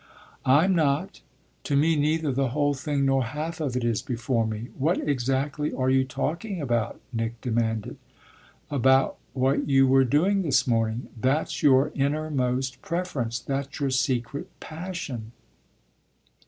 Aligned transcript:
"I'm 0.47 0.73
not 0.73 1.21
to 1.63 1.75
me 1.75 1.95
neither 1.95 2.31
the 2.31 2.47
whole 2.47 2.73
thing 2.73 3.05
nor 3.05 3.23
half 3.23 3.61
of 3.61 3.75
it 3.77 3.83
is 3.83 4.01
before 4.01 4.47
me. 4.47 4.69
What 4.75 4.97
exactly 5.07 5.71
are 5.73 5.91
you 5.91 6.05
talking 6.05 6.59
about?" 6.59 6.99
Nick 7.13 7.39
demanded. 7.39 7.97
"About 8.71 9.19
what 9.33 9.69
you 9.69 9.85
were 9.85 10.03
doing 10.03 10.41
this 10.41 10.65
morning. 10.65 11.09
That's 11.15 11.61
your 11.61 11.91
innermost 11.93 12.81
preference, 12.81 13.37
that's 13.37 13.79
your 13.79 13.91
secret 13.91 14.49
passion." 14.59 15.33